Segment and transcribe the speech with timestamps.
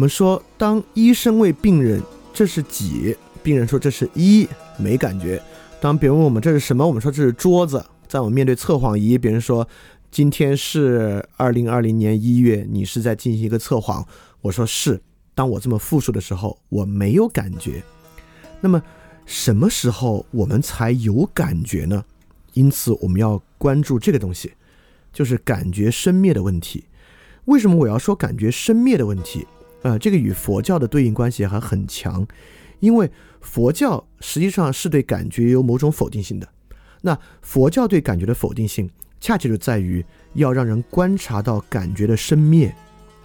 [0.00, 5.38] 我们说，当医生问病人这是几，病人说这是一，没感觉。
[5.78, 7.84] 当别人问我们这是什么，我们说这是桌子。
[8.08, 9.68] 在我们面对测谎仪，别人说
[10.10, 14.02] 今天是二零二零年一月，你是在进行一个测谎，
[14.40, 14.98] 我说是。
[15.34, 17.82] 当我这么复述的时候，我没有感觉。
[18.62, 18.82] 那么
[19.26, 22.02] 什么时候我们才有感觉呢？
[22.54, 24.54] 因此我们要关注这个东西，
[25.12, 26.84] 就是感觉生灭的问题。
[27.44, 29.46] 为什么我要说感觉生灭的问题？
[29.82, 32.26] 呃，这个与佛教的对应关系还很强，
[32.80, 36.48] 因为佛教实际上是对感觉有某种否定性的。
[37.00, 38.88] 那佛教对感觉的否定性，
[39.20, 42.74] 恰恰就在于要让人观察到感觉的生灭，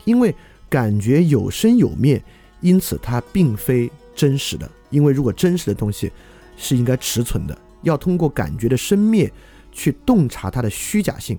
[0.06, 0.34] 因为
[0.70, 2.24] 感觉有生有灭，
[2.62, 4.70] 因此它并非真实的。
[4.90, 6.10] 因为如果真实的东西
[6.56, 9.30] 是应该持存的，要通过感觉的生灭
[9.74, 11.38] 去洞察它的虚假性。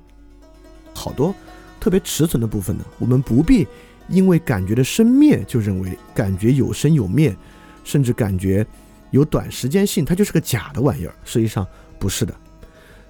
[0.93, 1.35] 好多
[1.81, 3.67] 特别持存的部分呢，我们不必
[4.09, 7.37] 因为感觉的生灭就认为感觉有生有灭，
[7.85, 8.67] 甚至感觉
[9.11, 11.15] 有短时间性，它就是个假的玩意儿。
[11.25, 11.67] 实际上。
[11.99, 12.35] 不是的，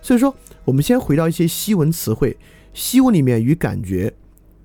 [0.01, 0.33] 所以说，
[0.65, 2.37] 我们先回到一些西文词汇。
[2.73, 4.15] 西文里面与感觉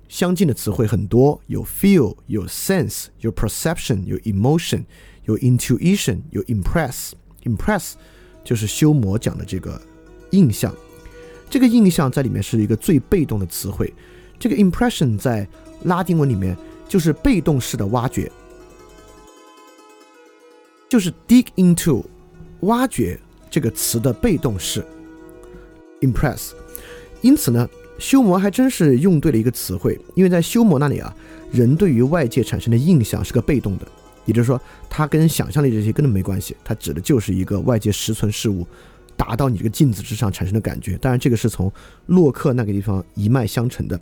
[0.08, 4.84] 相近的词汇很多，有 feel，有 sense，有 perception，有 emotion，
[5.24, 7.10] 有 intuition，有 impress。
[7.42, 7.94] impress
[8.44, 9.82] 就是修魔讲的这个
[10.30, 10.72] 印象。
[11.50, 13.92] 这个印象在里面是一个最被动的词汇。
[14.38, 15.48] 这个 impression 在
[15.84, 16.56] 拉丁文里面
[16.88, 18.30] 就是被动式的挖掘，
[20.88, 22.04] 就是 dig into，
[22.60, 23.18] 挖掘。
[23.50, 24.82] 这个词的被动式
[26.00, 26.52] ，impress，
[27.20, 31.14] 因此呢，修魔还真是用对了一个词汇，因为在修魔那里啊，
[31.52, 33.86] 人对于外界产生的印象是个被动的，
[34.24, 38.66] 也就是说，它跟想象力这些根本没关系，它指的就是一个外界实存事物
[39.18, 40.96] 打到你这个镜子之上产生的感觉。
[40.96, 41.70] 当然，这个是从
[42.06, 44.00] 洛克那个地方一脉相承的，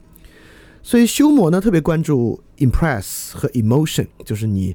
[0.83, 4.75] 所以修魔呢特别关注 impress 和 emotion，就是你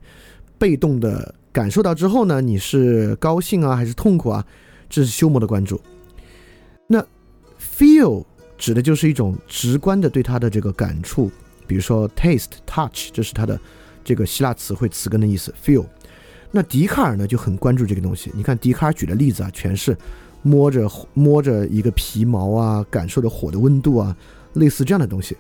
[0.57, 4.45] 被动的感受到之后呢，你是高兴啊还是痛苦啊？
[4.89, 5.81] 这是修魔的关注。
[6.87, 7.03] 那
[7.59, 8.23] feel
[8.57, 11.31] 指的就是一种直观的对它的这个感触，
[11.65, 13.59] 比如说 taste、touch，这是它的
[14.03, 15.53] 这个希腊词汇词根的意思。
[15.63, 15.85] feel。
[16.51, 18.31] 那笛卡尔呢就很关注这个东西。
[18.33, 19.97] 你看笛卡尔举的例子啊，全是
[20.43, 24.15] 摸着摸着一个皮毛啊，感受着火的温度啊，
[24.53, 25.35] 类似这样的东西。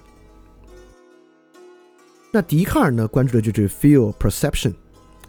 [2.35, 4.73] 那笛卡尔呢关注的就是 feel perception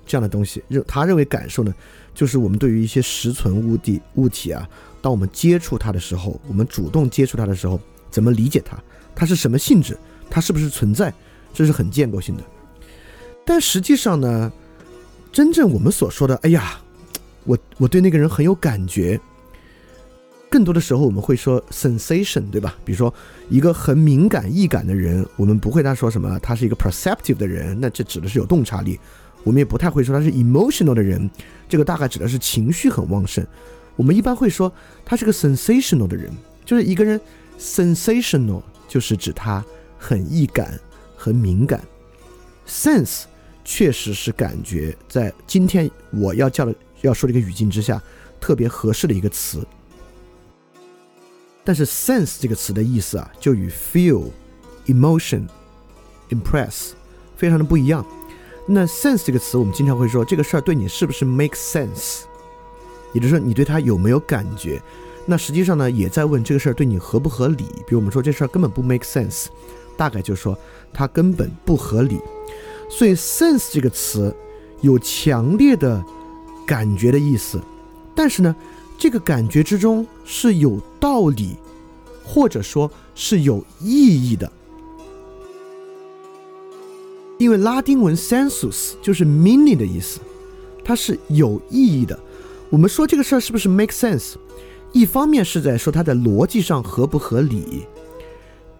[0.04, 1.72] 这样的东西，认他认为感受呢。
[2.12, 4.68] 就是我们对于一些实存物体物体啊，
[5.00, 7.78] 当我们接触它的时候，我们主动接触它的时候，
[8.10, 8.76] 怎么理解它？
[9.14, 9.96] 它是什么性质？
[10.28, 11.14] 它是不是存在？
[11.54, 12.42] 这是很建构性的。
[13.44, 14.50] 但实际上呢，
[15.30, 16.80] 真正我们所说的，哎呀，
[17.44, 19.20] 我我对那个人很有感觉，
[20.48, 22.76] 更多的时候我们会说 sensation，对吧？
[22.84, 23.12] 比如说
[23.48, 28.98] 一个很敏感易感的人，我们不会他说什么，他是一个 perceptive 的人，那这指的是有洞察力。
[29.42, 31.28] 我们也不太会说他是 emotional 的人，
[31.68, 33.46] 这个大概指的是情绪很旺盛。
[33.96, 34.72] 我们一般会说
[35.04, 36.32] 他是个 sensational 的人，
[36.64, 37.20] 就是一个人
[37.58, 39.64] sensational 就是指他
[39.98, 40.78] 很易感、
[41.16, 41.80] 很敏感。
[42.66, 43.24] sense
[43.64, 48.02] 确实是感觉，在今天我要叫的要说的一个语境之下
[48.40, 49.66] 特别合适的一个词。
[51.66, 54.30] 但是 sense 这个词的意思啊，就与 feel、
[54.86, 55.48] emotion、
[56.30, 56.92] impress
[57.36, 58.06] 非常的不一样。
[58.68, 62.20] 那 sense 这个词，我们经常会说这个事儿对你是不是 make sense，
[63.12, 64.80] 也就是说你对它有没有感觉。
[65.26, 67.64] 那实际上呢，也在问这个事儿对你合不合理。
[67.86, 69.46] 比如我们说这事儿根本不 make sense，
[69.96, 70.56] 大概就是说
[70.92, 72.20] 它根本不合理。
[72.88, 74.32] 所以 sense 这个词
[74.82, 76.04] 有强烈的
[76.64, 77.60] 感觉的意思，
[78.14, 78.54] 但是呢，
[78.98, 81.56] 这个感觉之中是有道理，
[82.24, 84.50] 或者说是有意义的。
[87.38, 90.20] 因为拉丁文 sensus 就是 meaning 的意思，
[90.82, 92.18] 它是有意义的。
[92.70, 94.34] 我们说这个事儿是不是 make sense？
[94.92, 97.84] 一方面是在说它的逻辑上合不合理，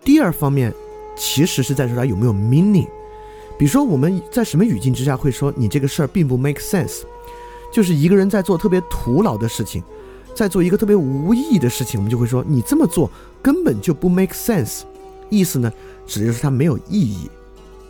[0.02, 0.72] 第二方面
[1.14, 2.88] 其实是在说它有没有 meaning。
[3.58, 7.02] 比如说我们在什么语境之下会说你这个事儿并不 make sense？
[7.70, 9.82] 就是一个人在做特别徒劳的事情，
[10.37, 13.11] 在做一个特别无意义的事情，我们就会说你这么做
[13.43, 14.83] 根本就不 make sense。
[15.31, 15.73] 意思呢，
[16.06, 17.31] 指的就是它没有意义。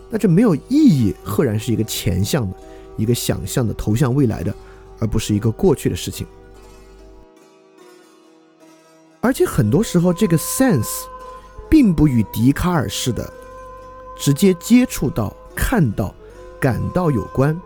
[0.09, 2.57] 那这没有意义，赫然是一个前向的、
[2.97, 4.55] 一个想象的、投向未来的，
[5.01, 6.25] 而不是一个过去的事情。
[9.21, 11.03] 而且很多时候，这个 sense
[11.69, 13.29] 并不与笛卡尔式的
[14.17, 16.15] 直接接触到、看到、
[16.61, 17.61] 感到有关。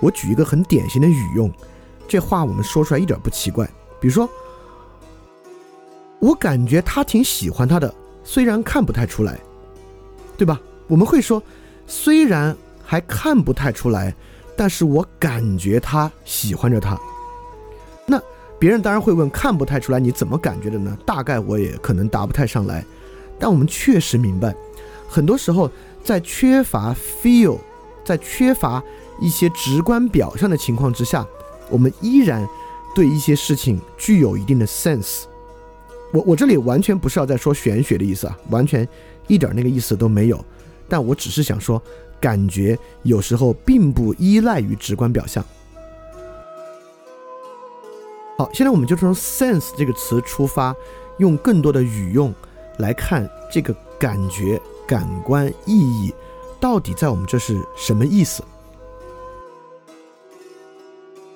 [0.00, 1.50] 我举一个很典型的语用，
[2.08, 3.70] 这话我们说出来一点不奇怪。
[4.00, 4.28] 比如说，
[6.18, 7.92] 我感觉他挺喜欢他的，
[8.24, 9.38] 虽然看不太出来，
[10.36, 10.60] 对吧？
[10.86, 11.42] 我们会说。
[11.88, 14.12] 虽然还看不太出来，
[14.56, 16.98] 但是我感觉他喜欢着他。
[18.04, 18.20] 那
[18.58, 20.98] 别人当然会问，看不太出来，你怎么感觉的呢？
[21.06, 22.84] 大概我也可能答不太上来。
[23.38, 24.52] 但我们确实明白，
[25.08, 25.70] 很多时候
[26.02, 26.92] 在缺乏
[27.22, 27.56] feel，
[28.04, 28.82] 在缺乏
[29.20, 31.24] 一些直观表象的情况之下，
[31.70, 32.44] 我们依然
[32.96, 35.24] 对一些事情具有一定的 sense。
[36.14, 38.88] 我我这里完全不是要在说玄学的意思啊，完全
[39.26, 40.42] 一点那个意思都没有。
[40.88, 41.82] 但我只是想说，
[42.18, 45.44] 感觉有时候并不依赖于直观表象。
[48.38, 50.74] 好，现在我们就从 sense 这个词出发，
[51.18, 52.34] 用更多的语用
[52.78, 56.14] 来看这个感觉、感官意义
[56.58, 58.42] 到底在我们这是什么意思。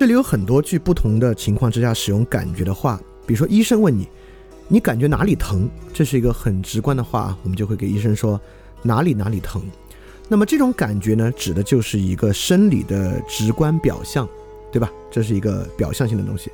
[0.01, 4.09] 这里有很多句不同的情况之下使用感觉的话，比如说医生问你，
[4.67, 5.69] 你感觉哪里疼？
[5.93, 8.41] 这是一个很直观的话，我们就会给医生说
[8.81, 9.61] 哪里哪里疼。
[10.27, 14.27] 那么这种感觉呢，指的就是一个生理的直观表象，
[14.73, 14.91] 对吧？
[15.11, 16.51] 这是一个表象性的东西。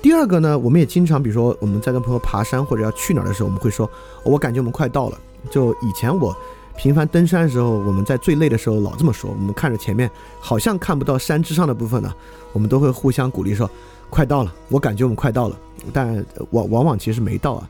[0.00, 3.86] 第二个呢，我们也经常，比如说我们在跟朋友爬山或者要去哪儿的时候，我们会说，
[4.24, 5.20] 我感觉我们快到了。
[5.50, 6.34] 就以前我
[6.76, 9.30] 频繁登山的时候，我们在最累的时候老这么说。
[9.30, 12.14] 我们看着前面好像看不到山之上的部分呢，
[12.52, 13.68] 我们都会互相鼓励说，
[14.10, 15.56] 快到了，我感觉我们快到了。
[15.92, 17.68] 但往往往其实没到啊。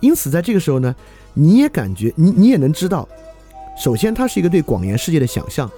[0.00, 0.94] 因此在这个时候呢，
[1.32, 3.08] 你也感觉你你也能知道，
[3.76, 5.68] 首先它是一个对广元世界的想象，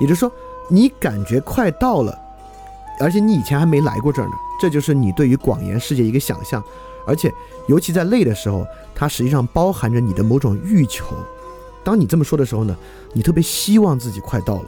[0.00, 0.30] 也就是说
[0.68, 2.18] 你感觉快到了，
[2.98, 4.34] 而且你以前还没来过这儿呢。
[4.60, 6.62] 这就是你对于广元世界一个想象，
[7.06, 7.32] 而且
[7.68, 11.06] 尤其在累的时候，它实际上包含着你的某种欲求。
[11.84, 12.76] 当你这么说的时候呢，
[13.12, 14.64] 你特别希望自己快到了。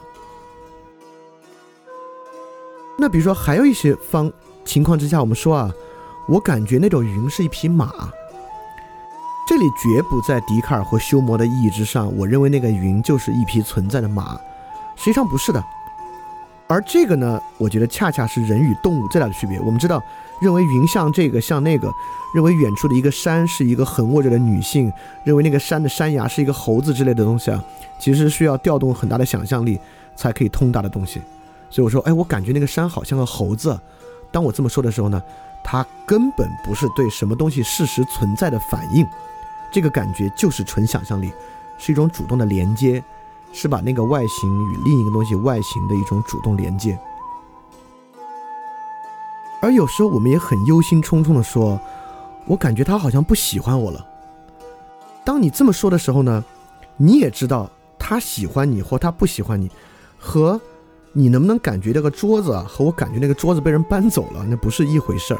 [2.97, 4.31] 那比如说还有一些方
[4.63, 5.71] 情况之下，我们说啊，
[6.27, 7.91] 我感觉那种云是一匹马。
[9.47, 14.39] 这里绝不在笛卡尔或休谟的意义之上，我认为那个云就是一匹存在的马，
[14.95, 15.63] 实际上不是的。
[16.67, 19.59] 而这个呢，我觉得恰恰是人与动物最大的区别。
[19.59, 20.01] 我们知道，
[20.41, 21.91] 认为云像这个像那个，
[22.33, 24.91] 认为远处的一个山是一个横卧着的女性，
[25.23, 27.63] 认为那个山的山崖是一个猴子之类的东西啊，
[27.99, 29.79] 其实需要调动很大的想象力
[30.15, 31.21] 才可以通达的东西。
[31.69, 33.79] 所以我说，哎，我感觉那个山好像个猴子。
[34.31, 35.21] 当我这么说的时候呢，
[35.63, 39.05] 它根本不是对什么东西事实存在的反应，
[39.71, 41.31] 这个感觉就是纯想象力，
[41.77, 43.03] 是一种主动的连接。
[43.53, 46.97] 是把那个外形与另一个东西外形的一种主动连接，
[49.61, 51.79] 而有时候我们也很忧心忡忡的说
[52.47, 54.05] ：“我感觉他好像不喜欢我了。”
[55.23, 56.43] 当你这么说的时候呢，
[56.97, 59.69] 你也知道他喜欢你或他不喜欢你，
[60.17, 60.59] 和
[61.13, 65.39] 你能不能感觉这个桌子啊，和我感觉那个桌子被人搬走了，那不是一回事儿。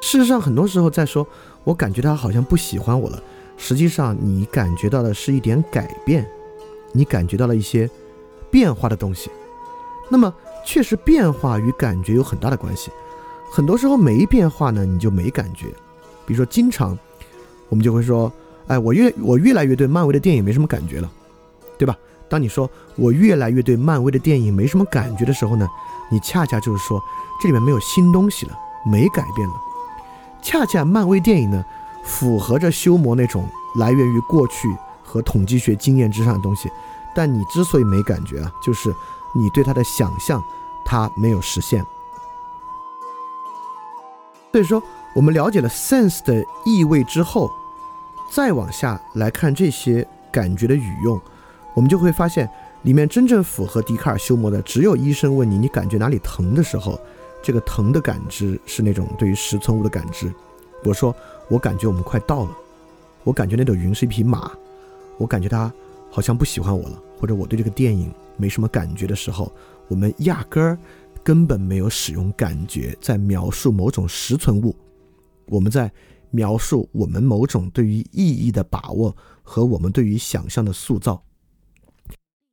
[0.00, 1.26] 事实上，很多时候在说
[1.62, 3.22] “我感觉他好像不喜欢我了”，
[3.58, 6.26] 实际上你感觉到的是一点改变。
[6.92, 7.88] 你感觉到了一些
[8.50, 9.30] 变化的东西，
[10.08, 10.32] 那么
[10.64, 12.90] 确实变化与感觉有很大的关系。
[13.50, 15.66] 很多时候没变化呢，你就没感觉。
[16.24, 16.96] 比如说，经常
[17.68, 18.32] 我们就会说
[18.68, 21.10] ：“哎，我越我越来越对漫威的电影没什么感觉了，
[21.78, 21.96] 对吧？”
[22.28, 25.68] 当你说我越来越对漫威的电影没什么感觉的时候呢，
[26.10, 27.02] 你恰恰就是说
[27.40, 29.54] 这里面没有新东西了，没改变了。
[30.40, 31.64] 恰恰漫威电影呢，
[32.04, 34.68] 符合着修魔那种来源于过去。
[35.02, 36.70] 和统计学经验之上的东西，
[37.16, 38.94] 但你之所以没感觉啊，就是
[39.34, 40.40] 你对它的想象，
[40.84, 41.84] 它没有实现。
[44.52, 44.82] 所以说，
[45.14, 47.50] 我们了解了 sense 的意味之后，
[48.32, 51.20] 再往下来看这些感觉的语用，
[51.74, 52.50] 我们就会发现，
[52.82, 56.98] 里面真正符合笛卡尔修谟的，只有医生问你你感觉哪里疼的时候，
[57.42, 60.32] 这个疼的感知是那种对于实存物的感知。
[60.84, 61.14] 我说
[61.48, 62.50] 我感觉我们快到了，
[63.22, 64.50] 我感觉那朵云是一匹马。
[65.16, 65.72] 我感觉它
[66.10, 69.52] 好像不喜欢我了，或者我对这个电影没什么感觉的时候，
[69.86, 70.78] 我们压根儿
[71.22, 74.74] 根本没有使用感觉在描述某种实存物，
[75.46, 75.90] 我们在
[76.30, 81.22] 描述我们某种对于意义的把握和我们对于想象的塑造。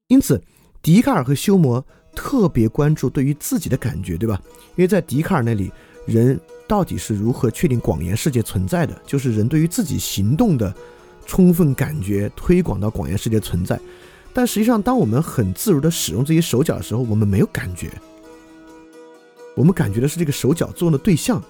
[0.07, 0.41] 因此，
[0.81, 1.83] 笛卡尔和休谟
[2.15, 4.41] 特别关注对于自己的感觉，对吧？
[4.75, 5.71] 因为在笛卡尔那里，
[6.05, 10.73] 人到底是如何确定广元世界存在的，就是人对于自己行动的。
[11.29, 13.77] 充分感觉推广到广元世界存在，
[14.33, 17.91] 但实际上，当我们很自如地使用这些手脚的时候，我们没有感觉。
[19.57, 21.41] 我们感觉的是这个手脚作用的对象。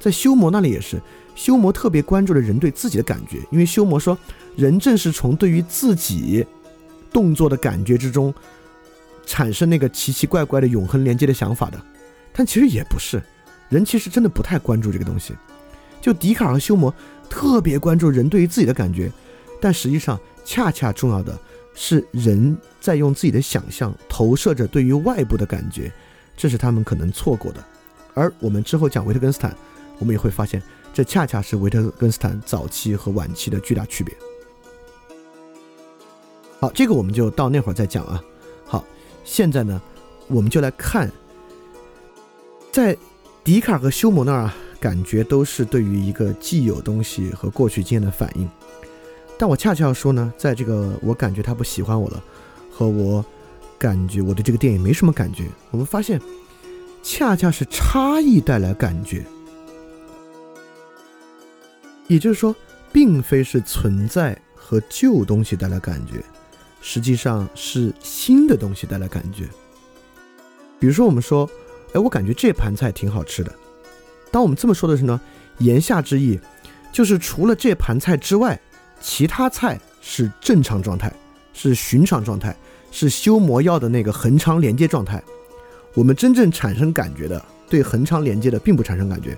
[0.00, 1.00] 在修魔那里也是，
[1.34, 4.16] 修魔特别关注的人对自己的感觉，因为修魔说，
[4.56, 6.44] 人正是从对于自己
[7.12, 8.34] 动作的感觉之中，
[9.24, 11.80] 产生那个奇奇怪怪的永恒连接的想法的。
[12.32, 13.22] 但其实也不是，
[13.68, 15.34] 人其实真的不太关注这个东西。
[16.00, 16.92] 就笛卡尔和休谟
[17.28, 19.10] 特别关注人对于自己的感觉，
[19.60, 21.36] 但实际上恰恰重要的
[21.74, 25.92] 是人在用自己的想象投射着对于外部的感觉，
[26.38, 27.62] 这是他们可能错过的。
[28.14, 29.54] 而我们之后讲维特根斯坦，
[29.98, 30.62] 我们也会发现，
[30.94, 34.16] 这恰恰是维特根斯坦早期和晚期的巨大区别。
[36.60, 38.22] 好，这个我们就到那会儿再讲啊。
[38.64, 38.84] 好，
[39.24, 39.80] 现在呢，
[40.28, 41.10] 我们就来看，
[42.72, 42.96] 在
[43.44, 48.48] 笛卡尔和休谟那儿啊，感觉都是对于一个既有东西和过去经验的反应。
[49.36, 52.22] 但我恰恰要说呢，在这个我感觉他不喜欢我了，
[52.72, 53.24] 和我
[53.78, 56.20] 感觉我对这个电影没什么感觉，我们发现，
[57.02, 59.24] 恰恰是差异带来感觉。
[62.06, 62.54] 也就是说，
[62.92, 66.22] 并非是存在和旧东西带来感觉。
[66.80, 69.48] 实际上是新的东西带来感觉，
[70.78, 71.48] 比如说我们说，
[71.92, 73.52] 哎，我感觉这盘菜挺好吃的。
[74.30, 75.20] 当我们这么说的时候呢，
[75.58, 76.38] 言下之意
[76.92, 78.58] 就是除了这盘菜之外，
[79.00, 81.12] 其他菜是正常状态，
[81.52, 82.56] 是寻常状态，
[82.90, 85.22] 是修魔药的那个恒长连接状态。
[85.94, 89.36] 我们真正产生感觉的，对恒长连接的并不产生感觉，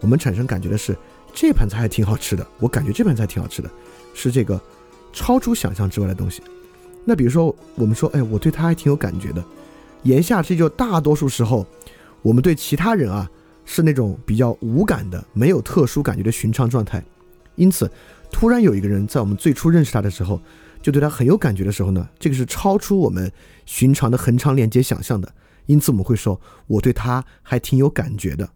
[0.00, 0.96] 我们产生感觉的是
[1.32, 3.70] 这盘菜还挺好吃的，我感觉这盘菜挺好吃的，
[4.12, 4.60] 是这个
[5.12, 6.42] 超出想象之外的东西。
[7.04, 9.42] 那比如说，我们说，哎，我对他还挺有感觉的。
[10.02, 11.66] 言下之意，就大多数时候，
[12.22, 13.28] 我们对其他人啊
[13.64, 17.02] 是那种比较无感的、没有特殊感觉的寻常状态。
[17.56, 17.90] 因此，
[18.30, 20.40] 突然有一个人在我们最初认识他的时候，
[20.82, 23.32] 就对他很有感觉的时候呢，这个是超出我们
[23.64, 25.32] 寻常的恒长连接想象的。
[25.66, 28.50] 因此，我们会说，我对他还挺有感觉的。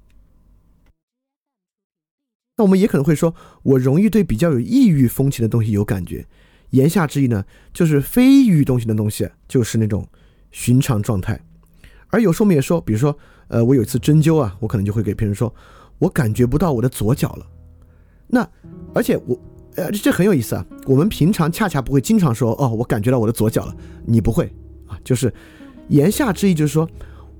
[2.56, 6.26] 那我们也可能会说，我容易对比较有异域风情的东西有感觉。
[6.70, 10.08] 言下之意呢，就是非异域东西的东西，就是那种
[10.50, 11.40] 寻常状态。
[12.08, 13.16] 而有时候我们也说，比如说，
[13.48, 15.54] 呃，我有一次针灸啊，我可能就会给别人说，
[15.98, 17.46] 我感觉不到我的左脚了。
[18.26, 18.48] 那
[18.92, 19.38] 而且我，
[19.76, 20.66] 呃，这很有意思啊。
[20.86, 23.74] 我们平常恰恰不会经常说，哦，我感觉到我的左脚了。
[24.04, 24.52] 你不会
[24.86, 25.32] 啊，就是
[25.88, 26.88] 言下之意就是说，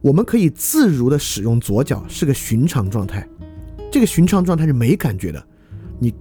[0.00, 3.26] 我们可以自如的使用左脚，是个寻常状态。
[3.90, 5.44] 这个寻常状态是没感觉的，
[5.98, 6.14] 你。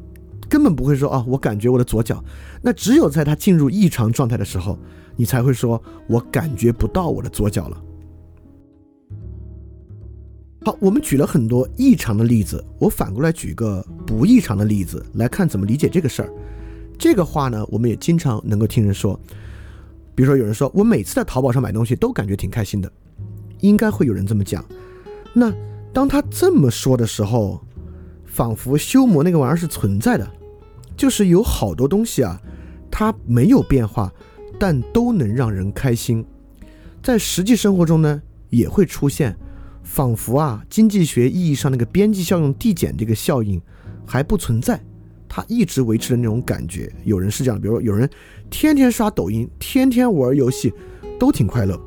[0.48, 2.24] 根本不会说哦，我感觉我的左脚。
[2.62, 4.77] 那只有在它进入异常状态的时候，
[5.15, 7.81] 你才会说我感觉不到我的左脚了。
[10.65, 16.29] 好，我们举了很多异常的例子，我反过来举一个不异常的例子来看怎么理解这个事儿。
[16.98, 19.19] 这个话呢，我们也经常能够听人说，
[20.15, 22.91] 比如说有人说我每次在淘宝上买东西都感觉挺开心的，
[23.60, 24.65] 应该会有人这么讲。
[25.34, 25.53] 那
[25.93, 27.62] 当他这么说的时候，
[28.25, 30.27] 仿佛修魔那个玩意儿是存在的，
[30.98, 32.41] 就是有好多东西啊，
[32.89, 34.12] 它没有变化，
[34.60, 36.25] 但都能让人开心。
[37.03, 38.19] 在实际生活中呢，
[38.50, 39.38] 也会出现，
[39.85, 43.61] 仿佛啊，经济学意义上那个边际效用递减这个效应
[44.05, 44.83] 还不存在，
[45.29, 46.91] 它一直维持的那种感觉。
[47.05, 48.09] 有人是这样，比如说有人
[48.49, 50.73] 天天刷抖音，天天玩游戏，
[51.17, 51.79] 都挺快乐，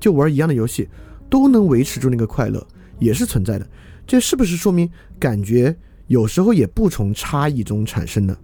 [0.00, 0.88] 就玩一样的游戏，
[1.28, 2.64] 都能维持住那个快乐，
[2.98, 3.68] 也是存在的。
[4.06, 8.36] 这是不是说明感觉有时候也不从差异中产生呢？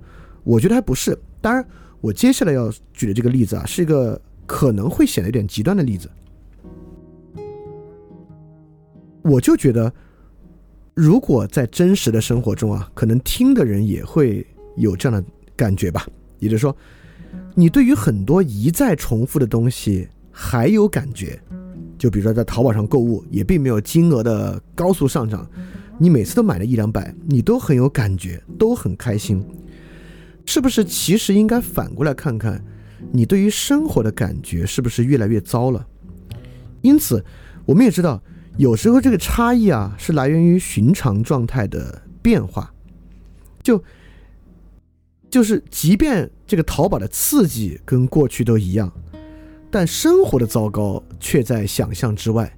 [0.43, 1.19] 我觉得还不是。
[1.41, 1.65] 当然，
[2.01, 6.11] 我接下来要举的这个例子啊，是一个可能会显得有点极端的例子。
[9.29, 9.93] 我就觉得，
[10.95, 16.07] 如果在真实的生活中啊，可能听的人也会有这样的感觉吧。
[16.39, 16.75] 也就是说，
[17.55, 21.39] 你对于很多一再重复的东西还有感觉。
[21.99, 25.45] 就比如说在淘宝上购物，也并没有金额的高速上涨，
[25.99, 29.45] 你每次都买了一两百，你都很有感觉，都很开心，
[30.47, 30.85] 是不是？
[30.85, 32.65] 其实应该反过来看看，
[33.11, 35.85] 你对于生活的感觉是不是越来越糟了？
[36.83, 37.25] 因此，
[37.67, 38.23] 我们也知道，
[38.59, 42.75] 有时候这个差异啊，是来源于寻常状态的变化，
[43.63, 43.83] 就
[45.31, 48.93] 就是即便这个淘宝的刺激跟过去都一样。
[49.71, 52.53] 但生活的糟糕却在想象之外，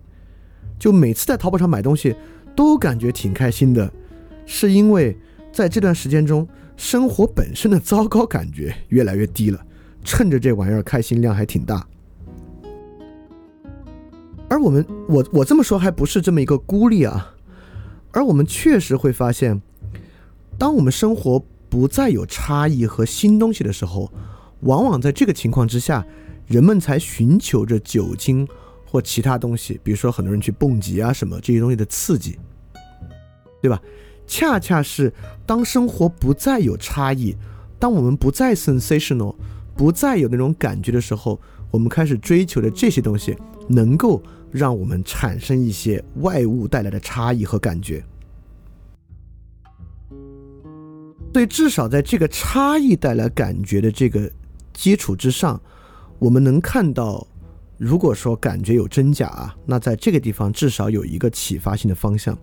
[0.79, 2.17] 就每次在淘宝上买东西
[2.57, 3.93] 都感觉挺开心的，
[4.47, 5.15] 是因为
[5.53, 9.63] 在这段时间中，生活本身的糟糕感觉越来越低了，
[10.03, 11.87] 趁着这玩意儿开心量还挺大。
[14.51, 17.35] 而我们，我我这么说还不是这么一个孤立啊，
[18.11, 19.63] 而我们确实会发现，
[20.59, 24.13] 当我们生活不再有差异和新东西的时候，
[24.61, 26.05] 往往在这个情况之下。
[26.47, 28.45] 人们才寻求着酒精
[28.85, 32.37] 或其他东西，比如说很多人去蹦极啊什么这些东西的刺激，
[33.63, 33.81] 对吧？
[34.27, 35.15] 恰恰是
[35.47, 37.37] 当生活不再有差异，
[37.79, 39.37] 当我们不再 sensational，
[39.77, 41.41] 不再有那种感觉的时候，
[41.71, 43.37] 我们开始追求的这些东西，
[43.69, 48.05] 能够让我们产生一些外物带来的差异和感觉。
[51.33, 54.31] 所以，至少在这个差异带来感觉的这个
[54.73, 55.61] 基础之上。
[56.19, 57.27] 我们能看到，
[57.79, 62.39] 如果说感觉有真假啊，那在这个地方至少有一个启发性的方向，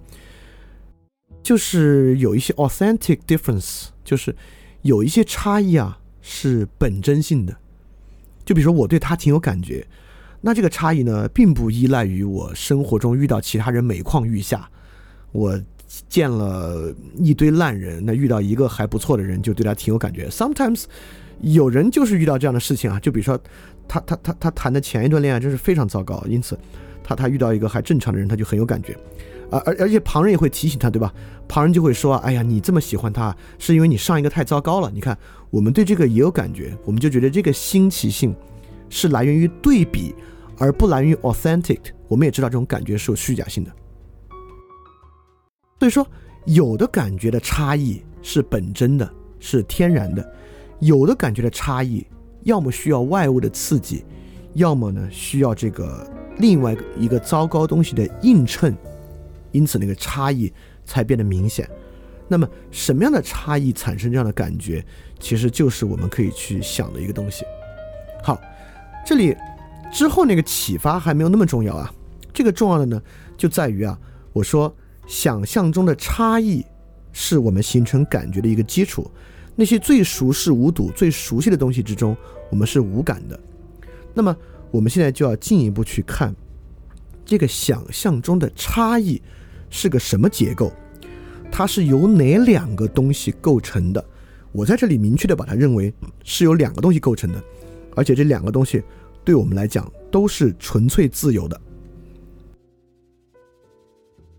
[1.43, 4.35] 就是有一些 authentic difference，就是
[4.81, 7.55] 有一些差异啊是本真性的。
[8.43, 9.85] 就比如说我对他挺有感觉，
[10.41, 14.69] 那这个差异呢，并不依赖于我生活中遇到其他人每况愈下，
[15.31, 15.59] 我。
[16.09, 20.27] 见了一堆烂人，那遇到一个还不错的人，就对他挺有感觉。
[20.27, 20.83] Sometimes，
[21.39, 23.39] 有人就是遇到这样的事情啊，就比如说，
[23.87, 26.59] 他他他他谈的前一段恋爱真是非常糟糕，因此
[27.01, 28.91] 他他遇到一个还正常的人，他就很有感觉。
[29.49, 31.11] 啊，而而且旁人也会提醒他，对吧？
[31.47, 34.91] 旁人就会说，哎呀，你这么喜欢他，是因为你上一个太糟糕了。
[34.93, 35.17] 你看，
[35.49, 38.35] 我们对这个也有感觉，我们就觉得这个新奇性
[38.89, 40.13] 是来源于对比，
[40.57, 41.79] 而不来源于 authentic。
[42.07, 43.71] 我们也知道这种感觉是有虚假性的。
[45.79, 46.07] 所以说，
[46.45, 49.07] 有的感觉的差异是本真的，
[49.39, 50.23] 是天然的；
[50.79, 52.05] 有的感觉的差异，
[52.43, 54.03] 要么需要外物的刺激，
[54.53, 58.75] 要么呢需要这个另外一个糟糕东西的映衬，
[59.51, 60.51] 因此那个差异
[60.83, 61.69] 才变得明显。
[62.27, 64.83] 那么，什么样的差异产生这样的感觉，
[65.19, 67.45] 其实就是我们可以去想的一个东西。
[69.07, 69.33] 这里
[69.89, 71.89] 之后那个启发还没有那么重要啊，
[72.33, 73.01] 这个重要的呢
[73.37, 73.97] 就在于啊，
[74.33, 74.75] 我说。
[75.09, 76.61] 想象中的差异
[77.13, 79.09] 是我们形成感觉的一个基础。
[79.55, 82.13] 那些最熟视无睹、最熟悉的东西之中，
[82.51, 83.39] 我们是无感的。
[84.13, 84.35] 那么，
[84.69, 86.35] 我们现在就要进一步去看
[87.23, 89.21] 这个想象中的差异
[89.69, 90.73] 是个什么结构，
[91.49, 94.05] 它是由哪两个东西构成的？
[94.51, 95.93] 我在这里明确的把它认为
[96.25, 97.41] 是由两个东西构成的，
[97.97, 98.83] 而且这两个东西
[99.25, 101.59] 对我们来讲都是纯粹自由的。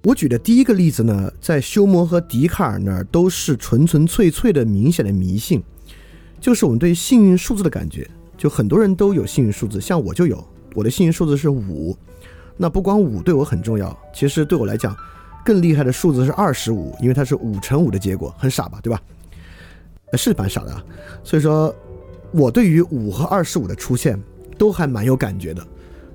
[0.04, 5.60] 我举的第一个例子呢，在休谟和笛卡尔那儿都是纯纯粹粹的明显的迷信，
[6.40, 8.08] 就是我们对幸运数字的感觉。
[8.36, 10.42] 就很多人都有幸运数字，像我就有，
[10.76, 11.98] 我的幸运数字是五。
[12.56, 14.96] 那不光五对我很重要，其实对我来讲，
[15.44, 19.02] 更厉害的数字是二十五，因为它是五乘五的结果，很傻吧，对吧？
[20.14, 20.72] 是蛮傻的。
[20.72, 20.84] 啊。
[21.24, 21.74] 所以说，
[22.32, 24.20] 我对于五和二十五的出现
[24.56, 25.66] 都还蛮有感觉的。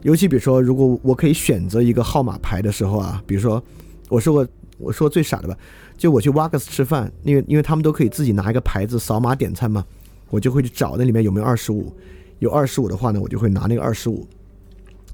[0.01, 3.63] 尤其比如说，如果我可以选择一个号码牌的时候啊，比如说，
[4.09, 4.47] 我说我，
[4.77, 5.57] 我说最傻的吧，
[5.97, 9.85] 就我去 Wags 吃饭，因为因为他们都可以自己拿一个牌子扫码点餐嘛，
[10.29, 11.95] 我就会去找那里面有没有二十五，
[12.39, 14.27] 有二十五的话呢，我就会拿那个二十五。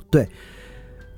[0.09, 0.27] 对，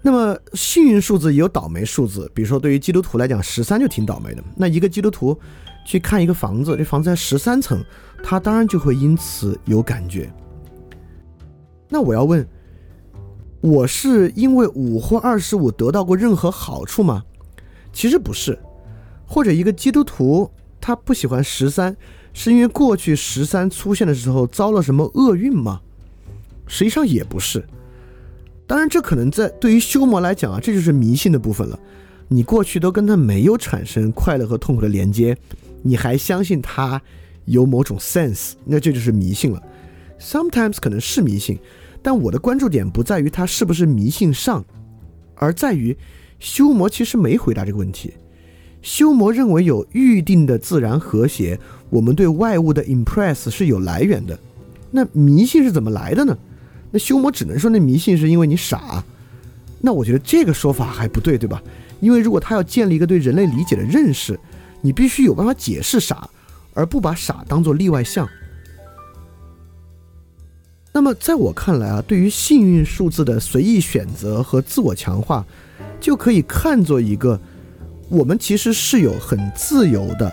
[0.02, 4.44] 那么幸运数字也有倒霉数字，比如说对于基督徒来讲，十三就挺倒霉的。
[4.58, 5.40] 那一个基督徒
[5.86, 7.82] 去看一个房子，这房子在十三层，
[8.24, 10.32] 他当然就会因此有感觉。
[11.90, 12.48] 那我要问。
[13.64, 17.24] 我是因为五或二十五得到过任何好处吗？
[17.94, 18.58] 其实不是，
[19.28, 21.96] 或者一个基督徒他不喜欢十三，
[22.34, 25.80] 是因为过去十三出现的时候遭了什么厄运吗？
[26.66, 27.64] 实际上也不是。
[28.66, 31.80] 当然，这可能在对于修魔来讲啊，这就是迷信的部分了。
[32.30, 35.38] 你过去都跟他没有产生快乐和痛苦的连接，
[35.84, 37.00] 你还相信他
[37.52, 39.62] 有某种 sense，那这就是迷信了。
[40.20, 41.60] Sometimes 可能是迷信。
[42.04, 44.66] 但我的关注点不在于他是不是迷信上，
[45.36, 45.96] 而在于
[46.40, 48.14] 修魔其实没回答这个问题。
[48.82, 51.60] 修魔认为有预定的自然和谐，
[51.92, 54.40] 我们对外物的 impress 是有来源的。
[54.90, 56.36] 那迷信是怎么来的呢？
[56.90, 59.04] 那修魔只能说那迷信是因为你傻。
[59.80, 61.62] 那我觉得这个说法还不对，对吧？
[62.00, 64.40] 因为如果他要建立一个对人类理解的认识，
[64.82, 66.28] 你必须有办法解释傻，
[66.74, 68.28] 而不把傻当做例外项。
[70.94, 75.46] 那么，在我看来啊，对于幸运数字的随意选择和自我强化，
[76.02, 77.40] 就可以看作一个，
[78.10, 80.30] 我们其实是有很自由的，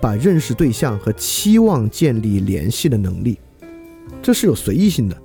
[0.00, 3.38] 把认识对象和期望建立联系的能力，
[4.20, 5.16] 这是有随意性的。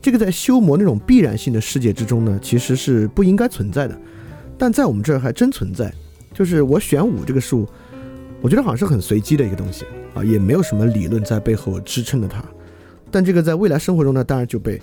[0.00, 3.98] 这个在修魔那种必然性的世界之中呢，其实是不应该存在的，
[4.56, 5.92] 但在我们这儿还真存在。
[6.32, 7.68] 就是我选五这个数，
[8.42, 12.42] 我觉得好像是很随机的一个东西啊，也没有什么理论在背后支撑着它。
[13.10, 14.80] 但这个在未来生活中呢，当然就被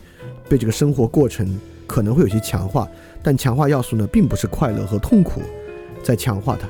[0.47, 2.87] 被这个生活过程可能会有些强化，
[3.23, 5.41] 但强化要素呢，并不是快乐和痛苦
[6.03, 6.67] 在强化它。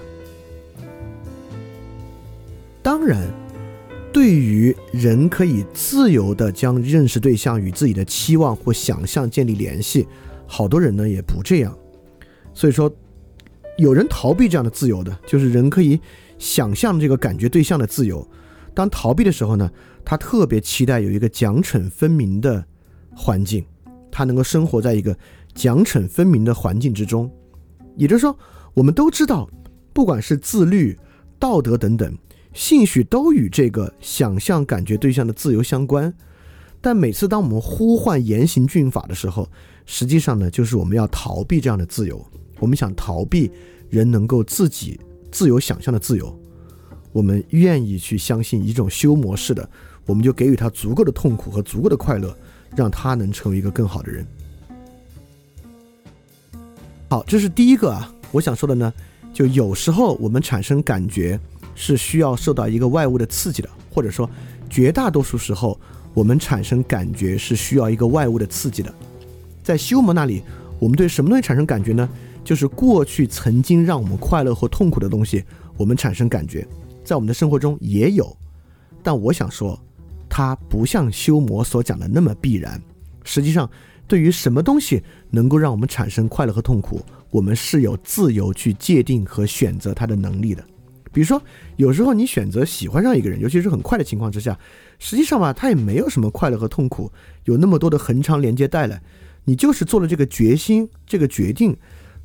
[2.82, 3.28] 当然，
[4.13, 10.08] 对于人可以自由的将认识对象与自己的期望或想象建立联系，
[10.45, 11.78] 好多人呢也不这样。
[12.54, 12.89] 所以说，
[13.78, 16.00] 有人逃避这样的自由的，就是人可以
[16.38, 18.28] 想象这个感觉对象的自由。
[18.73, 19.69] 当逃避的时候呢？
[20.10, 22.63] 他特别期待有一个奖惩分明的
[23.13, 23.65] 环境，
[24.10, 25.13] 他能够生活在一个
[25.54, 27.30] 奖惩分明的环境之中。
[27.97, 28.34] 也就是说，
[28.73, 29.50] 我们都知道，
[29.91, 30.97] 不管是自律、
[31.38, 32.17] 道德等等，
[32.54, 36.13] 兴许都与这个想象感觉对象的自由相关。
[36.80, 39.50] 但每次当我们呼唤严刑峻法的时候，
[39.86, 42.26] 实际上呢，就是我们要逃避这样的自由。
[42.60, 43.52] 我们想逃避
[43.89, 44.97] 人能够自己
[45.38, 46.36] 自由想象的自由，
[47.12, 49.69] 我们愿意去相信一种修模式的，
[50.04, 52.36] 我们就给予他足够的痛苦和足够的快乐，
[52.76, 54.26] 让他能成为一个更好的人。
[57.08, 58.91] 好，这是第一个啊，我想说的呢，
[59.32, 61.39] 就有时候我们产生感觉
[61.76, 64.28] 是需要受到一个外物的刺激的，或者说
[64.71, 65.80] 绝大多数时候
[66.15, 68.91] 我们产生感觉是需要一个外物的刺激的。
[69.63, 70.41] 在修魔那里，
[70.80, 72.10] 我们对什么东西产生感觉呢？
[72.47, 75.43] 就是过去曾经让我们快乐或痛苦的东西，
[75.75, 76.65] 我们产生感觉，
[77.03, 78.38] 在我们的生活中也有，
[79.03, 79.77] 但我想说，
[80.29, 82.81] 它不像修魔所讲的那么必然。
[83.25, 83.69] 实际上，
[84.07, 90.63] 对于什么东西能够让我们产生快乐和痛苦，我们是有自由去界定和选择它的能力的。
[91.12, 91.41] 比如说，
[91.75, 94.57] 有时候你选择喜欢上一个人，尤其是很快的情况之下，
[94.99, 97.12] 实际上吧，他也没有什么快乐和痛苦，
[97.43, 99.01] 有那么多的横长连接带来，
[99.43, 101.75] 你就是做了这个决心，这个决定。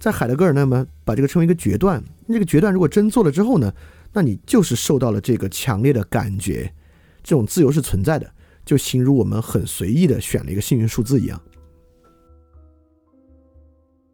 [0.02, 3.72] 在海德格尔那么把这个称为一个决断，这个决断如果真做了之后呢，
[4.12, 6.74] 那你就是受到了这个强烈的感觉，
[7.22, 8.28] 这种自由是存在的，
[8.64, 11.40] 就形如我们很随意的选了一个幸运数字一样。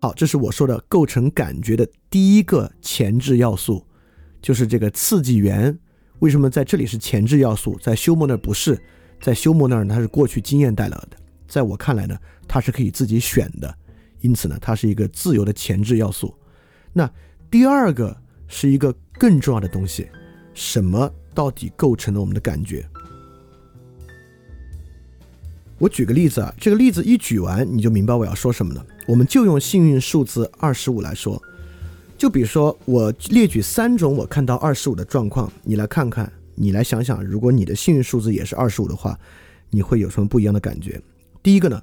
[0.03, 3.83] 好，这是我说的构成感觉的第一个前置要素，
[4.43, 5.75] 就是这个刺激源。
[6.19, 8.79] 为什么在这里是前置要素，在休谟那儿不是？
[9.23, 11.13] 在休谟那儿它是过去经验带来的，
[11.49, 12.15] 在我看来呢，
[12.47, 13.78] 它是可以自己选的。
[14.21, 16.35] 因此呢，它是一个自由的前置要素。
[16.93, 17.11] 那
[17.51, 20.09] 第二个是一个更重要的东西，
[20.55, 22.85] 什么到底构成了我们的感觉？
[25.79, 28.85] 我举个例子啊，这个例子一举完，你就明白我要说什么了。
[29.07, 31.41] 我们就用幸运数字二十五来说，
[32.17, 39.17] 就比如说我列举三种我看到二十五的状况，你来看看，你来想想，如果你的幸运数字也是二十五的话，
[39.71, 41.01] 你会有什么不一样的感觉？
[41.43, 41.81] 第一个呢？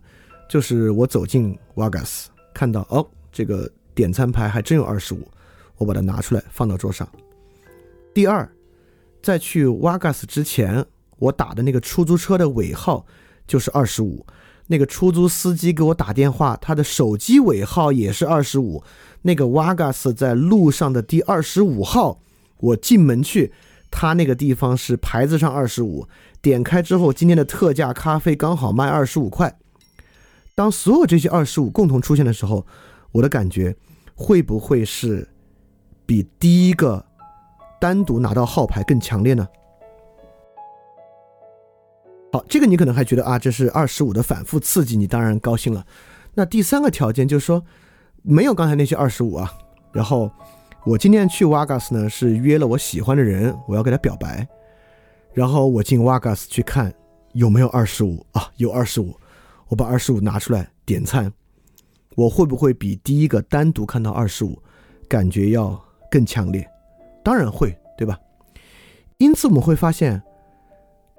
[0.49, 5.27] 就是我走进 Vargas 看到哦，这个点餐牌还真有二十五，
[5.77, 7.07] 我把它拿出来放到桌上。
[8.13, 8.49] 第二，
[9.21, 10.85] 在去 Vargas 之前，
[11.17, 13.05] 我打的那个出租车的尾号
[13.45, 14.25] 就是二十五，
[14.67, 18.83] 那个出租司机给我打电话，他的手机尾号也是二十五，
[19.23, 22.21] 那个 Vargas 在路上的第二十五号，
[22.57, 23.51] 我进门去，
[23.91, 26.07] 他那个地方是牌子上二十五，
[26.41, 29.57] 点开之后，今天的特价咖啡刚好卖二十五块。
[30.55, 32.65] 当所有这些二十五共同出现的时候，
[33.11, 33.75] 我的感觉
[34.15, 35.27] 会不会是
[36.05, 37.05] 比第一个
[37.79, 39.45] 单独拿到号牌更强烈呢？
[42.31, 45.85] 好，这个你可能还觉得啊，这是二十五的反复刺激，你当然高兴了。
[46.33, 47.61] 那第三个条件就是说，
[48.21, 49.51] 没有刚才那些二十五啊。
[49.91, 50.31] 然后
[50.85, 54.47] 我今天去瓦 a 斯呢，是约了我喜欢的人，我要给他表白。
[55.33, 56.93] 然后我进瓦 a 斯去看
[57.33, 59.13] 有没有二十五啊，有二十五。
[59.67, 61.31] 我把二十五拿出来点餐，
[62.15, 64.61] 我会不会比第一个单独看到二十五
[65.07, 66.67] 感觉要更强烈？
[67.23, 68.19] 当然会，对吧？
[69.17, 70.21] 因此我们会发现，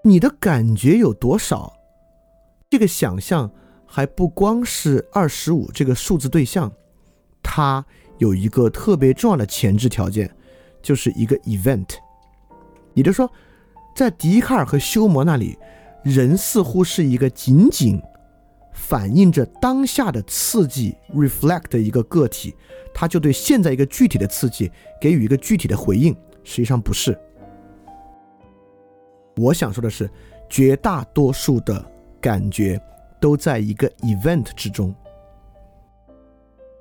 [0.04, 1.72] 你的感觉有多少，
[2.70, 3.50] 这个想象
[3.84, 6.70] 还不光是二十五这个数字对象，
[7.42, 7.84] 它
[8.18, 10.30] 有一个特别重要的前置条件，
[10.80, 11.96] 就是一个 event。
[12.94, 13.30] 也就是说，
[13.94, 15.58] 在笛卡尔和休谟那里，
[16.04, 18.00] 人似乎是一个仅仅。
[18.76, 22.54] 反映着当下的刺激，reflect 的一个个体，
[22.94, 26.14] 他就对现在一个具体的刺激给予一个具体的回应。
[26.44, 27.18] 实际上不是。
[29.36, 30.08] 我想说的是，
[30.48, 31.84] 绝大多数的
[32.20, 32.80] 感觉
[33.18, 34.94] 都在一个 event 之中。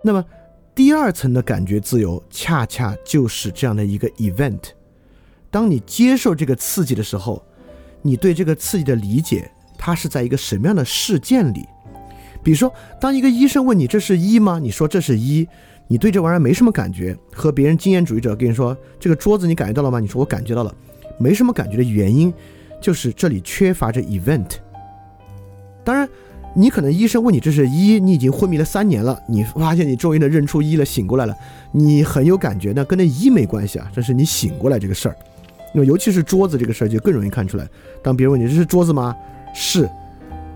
[0.03, 0.23] 那么，
[0.75, 4.61] 第二层的感觉自由，恰恰就是这样的一个 event。
[5.49, 7.41] 当你接受这个刺激的时候，
[8.01, 11.65] 你对这个刺激的理解，它是在一个什么样的事件里？
[12.45, 14.59] 比如说，当一个医生问你这是一吗？
[14.61, 15.47] 你说这是一，
[15.87, 17.17] 你对这玩意儿没什么感觉。
[17.33, 19.99] 和别人经验主义者跟你说这个桌子你感觉到了吗？
[19.99, 20.71] 你说我感觉到了，
[21.17, 22.31] 没什么感觉的原因
[22.79, 24.45] 就是这里缺乏着 event。
[25.83, 26.07] 当然，
[26.53, 31.35] 你可能医生问你这是一，你已经昏迷了三年了，你发现你终于能认出一了，醒过来了，
[31.71, 35.15] 你很有感觉，那跟那一没关系啊，这是你醒过来这个事儿。
[35.73, 37.67] 那么尤其是桌子这个事儿就更容易看出来。
[38.03, 39.15] 当别人问你这是桌子吗？
[39.51, 39.89] 是，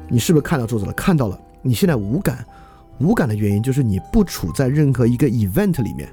[0.07, 0.93] 你是不是看到桌子了？
[0.93, 1.39] 看到了。
[1.61, 2.45] 你现在无感，
[2.99, 6.09] 无感的原因就是你不处在任何一个 event 里面。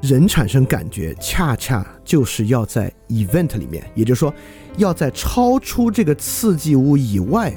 [0.00, 4.32] 人产生感觉，恰恰就是要在 event 里面，也就是说，
[4.76, 7.52] 要在超出这个刺激物以外，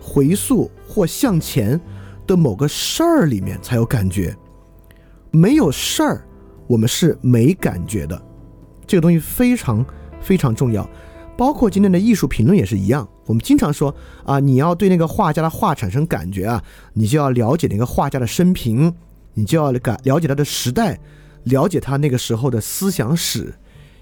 [0.00, 1.80] 回溯或向前
[2.24, 4.36] 的某个事儿里面才有感觉。
[5.32, 6.24] 没有事儿，
[6.68, 8.20] 我们是没感觉的。
[8.86, 9.84] 这个东西非常
[10.20, 10.88] 非常重要。
[11.38, 13.08] 包括今天的艺术评论也是一样。
[13.24, 16.60] 我们经常说啊，你要对那个画家的画产生感觉啊，
[16.94, 18.92] 你就要了解那个画家的生平，
[19.34, 20.98] 你就要感了解他的时代，
[21.44, 23.54] 了解他那个时候的思想史。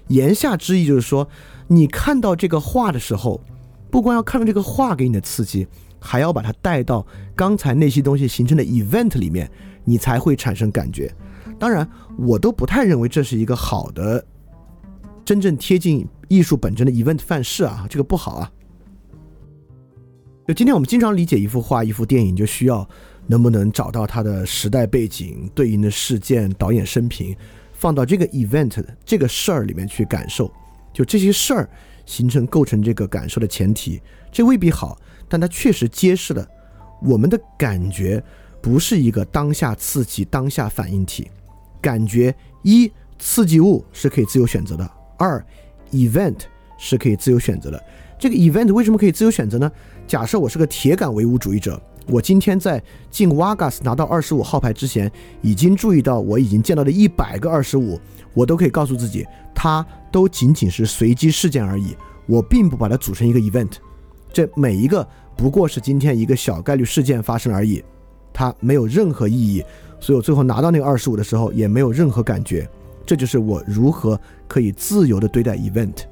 [0.07, 1.29] 言下之意就是说，
[1.67, 3.39] 你看到这个画的时候，
[3.91, 5.67] 不光要看到这个画给你的刺激，
[5.99, 9.47] 还要把它带到刚才那些东西形成的 event 里面，
[9.83, 11.13] 你才会产生感觉。
[11.59, 14.25] 当然，我都不太认为这是一个好的、
[15.23, 18.51] 真正贴近艺术本真的 event 范式啊，这个不好啊。
[20.47, 22.87] 就今天我们经常理解一幅画、一幅电影，就需要
[23.25, 27.35] 能不能找到它的时代背景、对应的事件、导演生平，
[27.73, 30.51] 放到这个 event 这个事儿里面去感受。
[30.93, 31.69] 就这些事儿
[32.05, 36.47] 形成构成这个感受的前提，这未必好，但它确实揭示了
[37.01, 38.23] 我们的感觉
[38.61, 41.29] 不是一个当下刺激、当下反应体。
[41.81, 45.45] 感觉一刺激物是可以自由选择的，二
[45.91, 46.37] event
[46.77, 47.83] 是可以自由选择的。
[48.19, 49.71] 这个 event 为什么可以自由选择呢？
[50.07, 57.99] 假设我是个铁杆唯物主义者，我今天在进 Vagas 拿到二十五号牌之前，已经注意到我已经见到的一百个二十五，
[58.33, 61.95] 我都可以告诉自己，它都仅仅是随机事件而已，
[62.25, 63.73] 我并不把它组成一个 event，
[64.33, 67.83] 这每一个不过是今天一个小概率事件发生而已，
[68.33, 69.63] 它没有任何意义。
[69.99, 72.67] 所以我最后拿到那个二十五的时候，也没有任何感觉。
[73.07, 76.03] 这就是我如何可以自由的对待 event，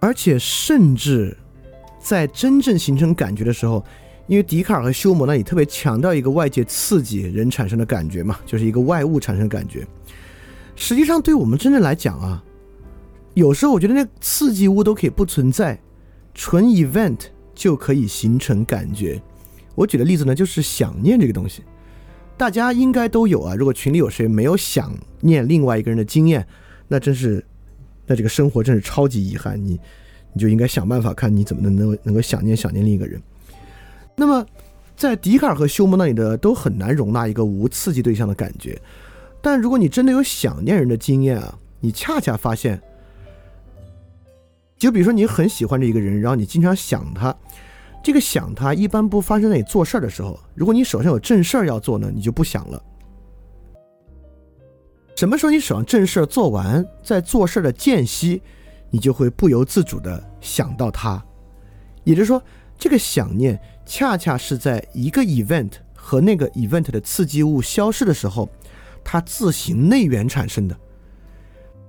[0.00, 1.36] 而且甚至
[2.00, 3.84] 在真正形成感觉的时候，
[4.26, 9.86] 因为笛卡尔和休谟那里特别强调一个外界刺激人产生的感觉嘛，就是一个外物产生感觉。
[10.74, 12.42] 实际上，对我们真正来讲啊，
[13.34, 15.78] 有时候我觉得那刺激物都可以不存在，
[16.34, 17.18] 纯 event
[17.54, 19.20] 就可以形成感觉。
[19.74, 21.62] 我举的例子呢，就是想念这个东西，
[22.38, 23.54] 大家应该都有啊。
[23.56, 26.46] 如果群里有谁没有想念另外一个人的经验，
[26.86, 27.44] 那真是，
[28.06, 29.62] 那这个生活真是超级遗憾。
[29.62, 29.78] 你，
[30.32, 33.20] 你就应该想办法看你怎么能能能够想念想念另一个人。
[34.14, 34.46] 那么，
[34.96, 38.80] 在笛卡尔和休谟那里的都很难容纳一个无刺激对象的感觉。
[39.42, 42.80] 但如果你真的有想念人的经验啊，你恰恰发现，
[44.78, 47.36] 就比如说你很喜欢这一个人，然后你经常想他。
[48.02, 50.38] 这个想他一般不发生在你做事儿的时候。
[50.54, 52.82] 如果你手上有正事儿要做呢，你就不想了。
[55.16, 58.40] 什么时候你手上正事儿做完，在做事儿的间隙，
[58.88, 61.22] 你就会不由自主的想到他。
[62.04, 62.40] 也就是说，
[62.78, 68.48] 这个想念恰恰是在一个 event 和那个 event 的刺激物消失的时候，
[69.02, 70.78] 它自行内源产生的。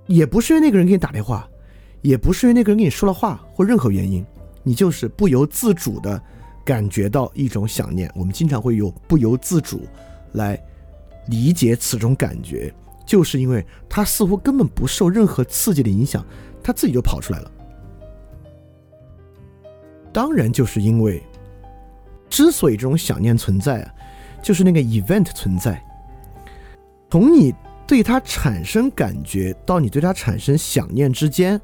[0.07, 1.47] 也不是因为那个人给你打电话，
[2.01, 4.25] 也不是因为那个人跟你说了话或任何原因。
[4.63, 6.21] 你就是不由自主的
[6.65, 8.11] 感觉到一种想念。
[8.15, 9.87] 我们经常会用不由自主
[10.33, 10.61] 来
[11.27, 12.73] 理解此种感觉，
[13.05, 16.25] 就是因为它似乎根本不受任何刺激的影响，
[16.63, 17.51] 它自己就跑出来了。
[20.11, 21.23] 当然，就是因为
[22.29, 23.93] 之所以这种想念存在啊，
[24.41, 25.81] 就是那个 event 存在。
[27.11, 27.53] 从你
[27.87, 31.59] 对它产生感觉到你对它产生想念之间，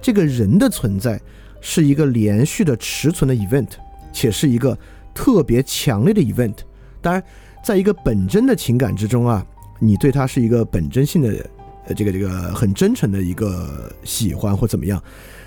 [0.00, 1.20] 这个人的存在。
[1.66, 3.68] 是一个连续的持存的 event，
[4.12, 4.78] 且是一个
[5.14, 6.56] 特别强烈的 event。
[7.00, 7.24] 当然，
[7.64, 9.44] 在一个本真的情感之中啊，
[9.80, 11.50] 你对他是一个本真性的，
[11.86, 15.02] 呃，这个这个很真诚的一个喜欢或怎么样。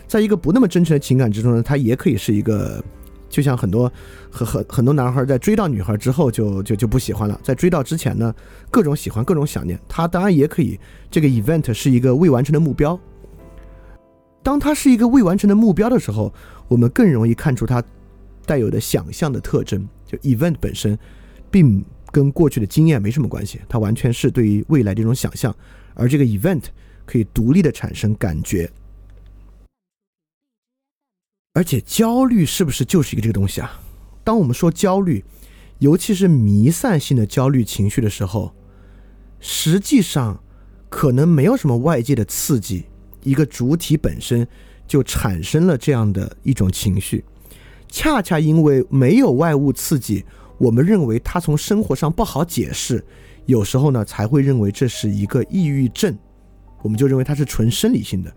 [0.08, 2.84] 在一个不那么真诚的情感之中呢，他也可以是一个，
[3.30, 3.92] 就像很多
[4.32, 8.34] 很很很多男孩在追到女孩之后就就就不喜欢了，在追到之前呢，
[8.72, 9.80] 各种喜欢，各种想念。
[9.88, 10.80] 他当然也可以，
[11.12, 13.00] 这个 event 是一个未完成的目标。
[14.44, 16.34] 当它是一个未完成的目标的时候，
[16.68, 17.84] 我们更容易看出它
[18.46, 19.88] 带有的想象的特征。
[20.06, 20.98] 就 event 本身，
[21.52, 25.54] 并跟过去的经验没什么关系，它完全是对于未来的一种想象。
[25.94, 26.64] 而这个 event
[27.06, 28.72] 可以独立的产生感觉。
[31.54, 33.82] 而且焦虑是不是就是一个这个东西啊？
[34.24, 35.26] 当我们说焦虑，
[35.80, 38.54] 尤其是弥散性的焦虑情绪的时候，
[39.40, 40.42] 实际上
[40.88, 42.86] 可能没有什么外界的刺激。
[43.24, 44.48] 一个主体本身
[44.88, 47.24] 就产生了这样的一种情绪，
[47.90, 50.24] 恰恰因为没有外物刺激，
[50.58, 53.04] 我们认为它从生活上不好解释，
[53.46, 56.18] 有时候呢才会认为这是一个抑郁症，
[56.82, 58.34] 我们就认为它是纯生理性的。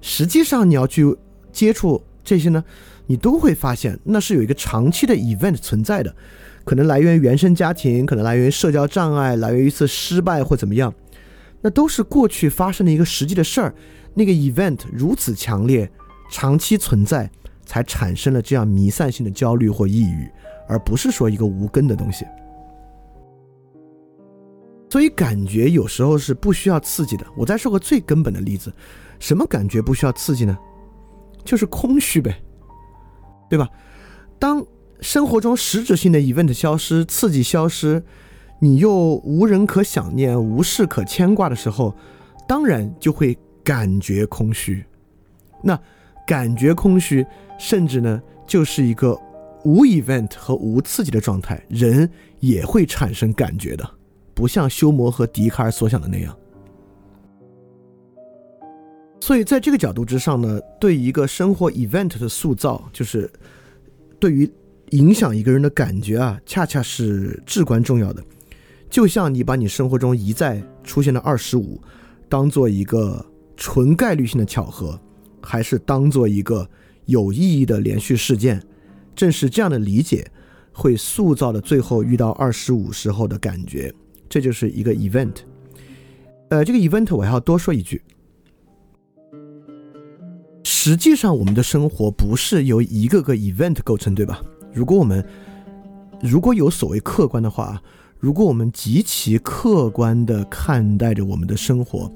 [0.00, 1.16] 实际上你要去
[1.52, 2.64] 接触这些呢，
[3.06, 6.12] 你都会发现那是有一个长期的 event 存在的，
[6.64, 10.92] 可能来源于原生家庭，可能来源于社交障碍，来源于一次失败或怎么样，
[11.60, 13.74] 那都是过去发生的一个实际的事儿。
[14.14, 15.90] 那个 event 如此强烈，
[16.30, 17.30] 长期存在，
[17.64, 20.28] 才产生了这样弥散性的焦虑或抑郁，
[20.68, 22.24] 而不是说一个无根的东西。
[24.90, 27.26] 所以感觉有时候是不需要刺激的。
[27.34, 28.70] 我再说个最根本的例子，
[29.18, 30.56] 什么感觉不需要刺激呢？
[31.44, 32.42] 就是空虚呗，
[33.48, 33.66] 对吧？
[34.38, 34.64] 当
[35.00, 38.04] 生活中实质性的 event 消失，刺激消失，
[38.60, 41.96] 你又无人可想念，无事可牵挂的时候，
[42.46, 44.84] 当然就会感觉空虚。
[45.62, 45.78] 那
[46.26, 47.24] 感觉空虚，
[47.58, 49.18] 甚至呢，就是一个
[49.64, 52.08] 无 event 和无刺激的状态，人
[52.40, 53.88] 也会产生感觉的。
[54.34, 56.34] 不像休谟和笛卡尔所想的那样，
[59.20, 63.30] 所以在这个角度之上呢，对一个生活 event 的塑造，就是
[64.18, 64.50] 对于
[64.90, 68.24] 影响一个人的感觉啊，恰恰是至关重要的。
[68.88, 71.80] 就像你把你生活中一再出现的二十五
[72.28, 73.24] 当做一个
[73.56, 74.98] 纯概率性的巧合，
[75.40, 76.68] 还是当做一个
[77.06, 78.62] 有意义的连续事件，
[79.14, 80.30] 正是这样的理解，
[80.72, 83.92] 会塑造了最后遇到二十五时候的感觉。
[84.28, 85.34] 这就是一个 event，
[86.48, 88.00] 呃，这个 event 我还要多说一句，
[90.64, 94.40] 实际上我们的生活不是由一个个 event 构成，对吧？
[94.72, 95.22] 如果我们
[96.22, 97.82] 如果有所谓客观的话，
[98.18, 102.10] 如果我们极其客观的看待着我们的生活，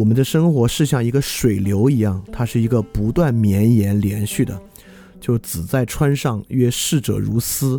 [0.00, 4.58] 我们的生活是像一个水流一样，它是一个不断绵延连续的，
[5.20, 7.78] 就子在川上曰逝者如斯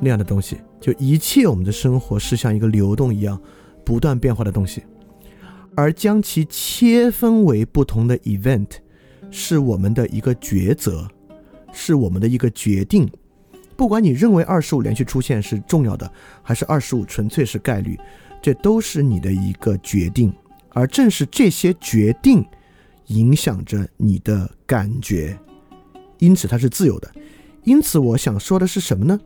[0.00, 0.56] 那样的东西。
[0.80, 3.36] 就一切，我们的生活是像一个流动一样，
[3.84, 4.84] 不断变化的东西，
[5.74, 8.68] 而将其切分为不同的 event，
[9.28, 11.08] 是我们的一个抉择，
[11.72, 13.10] 是我们的一个决定。
[13.76, 16.08] 不管你认为二十五连续出现是重要的，
[16.40, 17.98] 还是二十五纯粹是概率，
[18.40, 20.32] 这都是你的一个决定。
[20.70, 22.44] 而正是这些决定，
[23.06, 25.38] 影响着你的感觉，
[26.18, 27.10] 因此它是自由的。
[27.64, 29.18] 因此，我想说的是什么呢？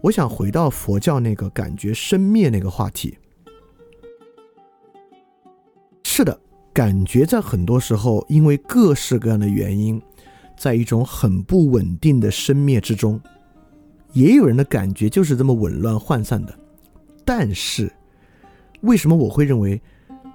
[0.00, 3.16] 我想回到佛教那个感觉生灭那个话题。
[6.04, 6.38] 是的，
[6.72, 10.00] 感觉在很多时候因为各式各样的原因，
[10.56, 13.20] 在一种很不稳定的生灭之中。
[14.12, 16.58] 也有人的感觉就是这么紊乱涣散的。
[17.24, 17.90] 但是，
[18.82, 19.80] 为什么我会认为，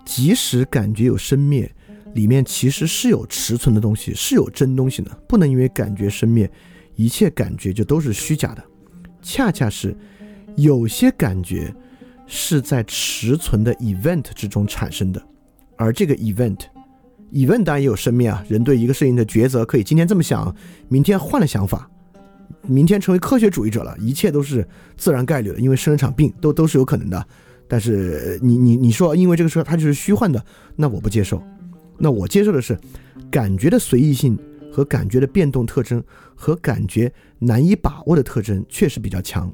[0.07, 1.69] 即使感觉有生灭，
[2.13, 5.11] 里面其实是有持存的东西，是有真东西的？
[5.27, 6.49] 不能因为感觉生灭，
[6.95, 8.63] 一切感觉就都是虚假的。
[9.21, 9.93] 恰恰是
[10.55, 11.75] 有些感觉
[12.25, 15.21] 是在持存的 event 之中产生的，
[15.75, 18.41] 而这个 event，event 当然也有生命啊。
[18.47, 20.55] 人对一个事情的抉择，可以今天这么想，
[20.87, 21.91] 明天换了想法，
[22.61, 24.65] 明天成为科学主义者了，一切都是
[24.95, 27.27] 自然概率的，因为生了场病，都都是有可能的。
[27.67, 30.43] 但是你你你说，因为这个事它就是虚幻的，
[30.75, 31.41] 那我不接受。
[31.97, 32.77] 那我接受的是
[33.29, 34.37] 感觉的随意性。
[34.69, 36.03] 和感觉的变动特征
[36.35, 39.51] 和感觉难以把握的特征确实比较强。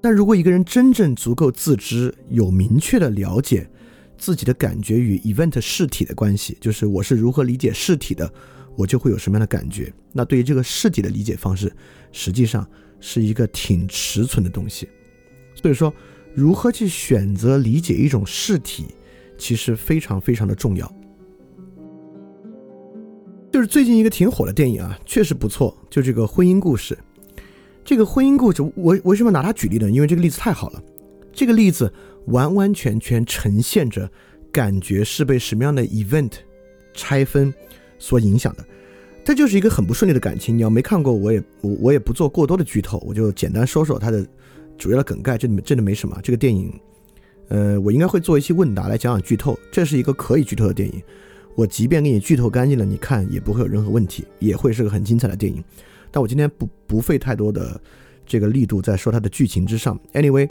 [0.00, 3.70] 但如果一个人真正足够自知，有明确的了解
[4.18, 8.28] 自己的感觉与 event 事体的关系，就是我是如何理解事体的，
[8.76, 9.92] 我就会有什么样的感觉。
[10.12, 11.72] 那对于这个事体的理解方式，
[12.10, 14.88] 实际上是一个挺迟存的东西。
[15.54, 15.94] 所以说，
[16.34, 18.86] 如何去选择理解一种事体，
[19.38, 20.92] 其实非常非常的重要。
[23.52, 25.76] 就是最近一个挺火的电影啊，确实不错。
[25.88, 26.98] 就这个婚姻故事，
[27.84, 29.88] 这个婚姻故事，我为什么拿它举例呢？
[29.88, 30.82] 因为这个例子太好了。
[31.32, 31.92] 这个例子
[32.26, 34.10] 完完全全呈现着
[34.50, 36.32] 感觉是被什么样的 event
[36.92, 37.54] 拆分
[37.98, 38.64] 所影响的。
[39.24, 40.56] 它就是一个很不顺利的感情。
[40.58, 44.26] 你要没看过，我也我我也不做过多的剧透，我就简单说说它的
[44.76, 45.36] 主要的梗概。
[45.38, 46.18] 这里面真的没什么。
[46.22, 46.72] 这个电影，
[47.48, 49.58] 呃，我应该会做一期问答来讲讲剧透。
[49.72, 51.02] 这是一个可以剧透的电影。
[51.54, 55.62] 我即便给你剧透干净了，你看也不会有任何问题，也会是个很精彩的电影。
[56.10, 57.80] 但我今天不不费太多的
[58.26, 59.98] 这个力度在说它的剧情之上。
[60.12, 60.48] Anyway，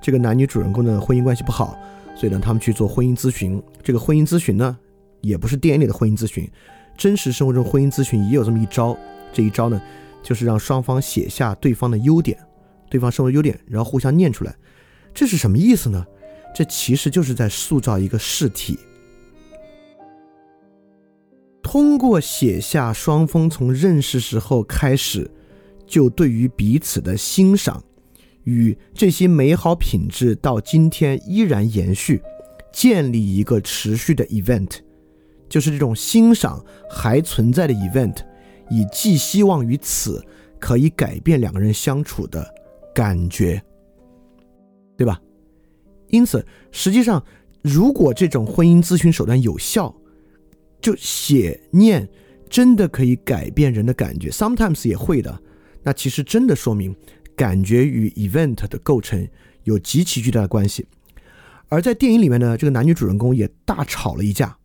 [0.00, 1.78] 这个男女主人公的婚姻关系不好，
[2.14, 3.62] 所以呢，他们去做婚姻咨询。
[3.82, 4.78] 这个婚姻咨询呢，
[5.20, 6.48] 也不是电影里的婚姻咨询，
[6.96, 8.96] 真实生活中婚姻咨询也有这么一招。
[9.32, 9.80] 这一招呢，
[10.22, 12.38] 就是让双方写下对方的优点，
[12.90, 14.54] 对方生活优点，然后互相念出来。
[15.14, 16.04] 这是什么意思呢？
[16.54, 18.78] 这其实就是在塑造一个事体。
[21.62, 25.28] 通过写下双方从认识时候开始
[25.86, 27.82] 就对于彼此的欣赏，
[28.44, 32.22] 与这些美好品质到今天依然延续，
[32.72, 34.78] 建立一个持续的 event，
[35.48, 38.16] 就是这种欣赏还存在的 event，
[38.70, 40.24] 以寄希望于此
[40.60, 42.48] 可以改变两个人相处的
[42.96, 43.62] 感觉，
[44.96, 45.20] 对吧？
[46.08, 46.42] 因此，
[46.72, 47.22] 实际上，
[47.60, 49.94] 如果这种婚姻咨询手段有效，
[50.80, 52.08] 就写念
[52.48, 55.38] 真的可以改变人的感觉，sometimes 也会的。
[55.82, 56.96] 那其实真的说明
[57.36, 59.28] 感觉与 event 的构成
[59.64, 60.86] 有极其巨大的关系。
[61.68, 64.56] 而在电影里面呢，这个男女主人公也大吵了一架。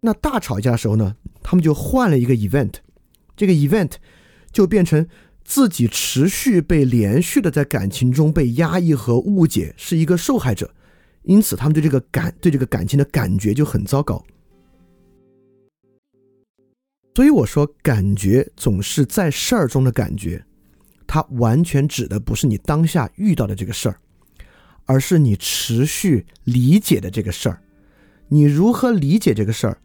[0.00, 2.74] 那大吵一架的时候呢，他们就换了一个 event，
[3.34, 3.94] 这个 event
[4.52, 5.04] 就变成
[5.52, 10.72] 自己持续被连续的在感情中被压抑和误解，是一个受害者，
[11.24, 14.24] 因此他们对这个感对这个感情的感觉就很糟糕。
[17.14, 20.42] 所以我说，感觉总是在事儿中的感觉，
[21.06, 24.00] 它完全指的不是你当下遇到的这个事儿，
[24.86, 27.60] 而是你持续理解的这个事儿。
[28.28, 29.76] 你如何理解这个事儿？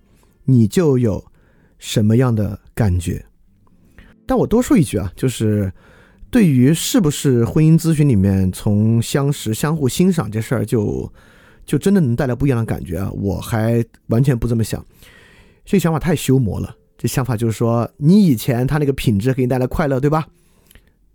[0.45, 1.29] 你就有
[1.77, 3.25] 什么样的感觉？
[4.27, 5.71] 但我多说一句啊，就是
[6.29, 11.11] 对于是不是婚姻咨询里面从相识、相互欣赏这事儿，就
[11.65, 13.09] 就真的能带来不一样的感觉啊？
[13.11, 14.85] 我还完全不这么想，
[15.65, 16.75] 这想法太修魔了。
[16.97, 20.27] 这想法就是说，你以前他那个品质给你带来快乐，对吧？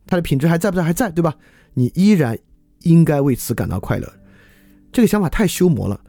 [0.07, 0.83] 他的品质还在不在？
[0.83, 1.35] 还在，对吧？
[1.75, 2.39] 你依然
[2.83, 4.13] 应该为此感到快乐。
[4.93, 6.01] 这个想法太修魔了，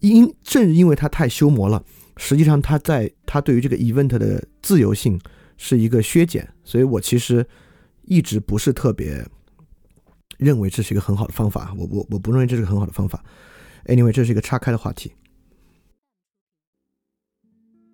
[0.00, 1.82] 因正因为他太修魔了。
[2.16, 5.18] 实际上，他在他对于这个 event 的自由性
[5.64, 7.46] 是一个削减，所以我其实
[8.02, 9.24] 一直不是特别
[10.36, 11.72] 认为这是一个很好的方法。
[11.78, 13.24] 我我我不认为这是个很好的方法。
[13.84, 15.12] Anyway，这是一个岔开的话题。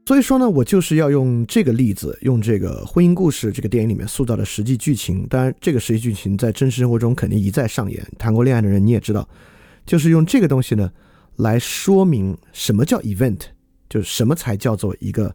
[0.07, 5.27] 所以说呢，我就是要用这个例子，用这个婚姻故事这个电影里面塑造的实际剧情。
[5.29, 8.03] 当然，这个实际剧情在真实生活中肯定一再上演。
[8.19, 9.29] 谈过恋爱的人你也知道，
[9.85, 10.91] 就是用这个东西呢
[11.37, 13.41] 来说明什么叫 event。
[13.91, 15.35] 就是什么才叫做一个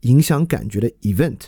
[0.00, 1.38] 影响感觉的 event？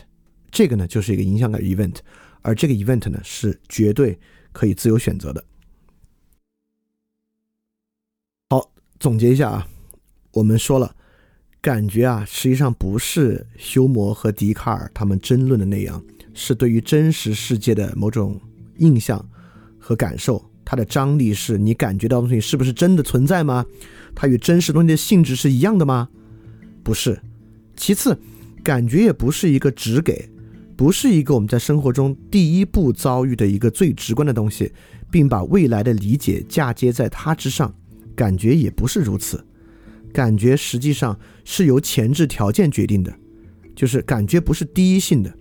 [0.57, 1.97] 这个呢，就是一个影响感 event，
[2.41, 4.17] 而这个 event 呢，是绝对
[4.51, 5.45] 可以自由选择的。
[8.49, 9.67] 好，总结一下啊，
[10.31, 10.95] 我们说了，
[11.61, 16.03] 感觉啊，实际上不是休谟和笛卡尔他们争论的那样，
[16.33, 18.41] 是对于真实世界的某种
[18.79, 19.23] 印象
[19.77, 20.43] 和感受。
[20.65, 23.63] 它的张力是你感觉到东西是不是真的存在吗？
[24.15, 26.09] 它与真实东西的性质是一样的吗？
[26.83, 27.21] 不是，
[27.75, 28.17] 其次，
[28.63, 30.27] 感觉也不是一个只给，
[30.77, 34.71] 不是一个我们在生活中第一步遭遇的一个最直观的东西，
[35.09, 37.73] 并把未来的理解嫁接在它之上。
[38.15, 39.43] 感觉也不是如此，
[40.13, 43.13] 感觉实际上是由前置条件决定的，
[43.75, 45.31] 就是感觉不是第一性的，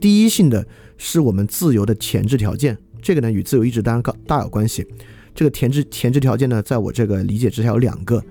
[0.00, 0.66] 第一性的
[0.96, 2.76] 是我们自由的前置条件。
[3.00, 4.86] 这个呢与自由意志当然大有关系。
[5.34, 8.22] 这个前置前置条件呢，在我这个理解之下有两个。